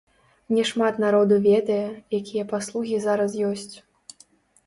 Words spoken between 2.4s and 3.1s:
паслугі